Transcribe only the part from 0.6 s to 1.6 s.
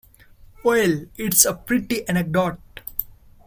Well, it's a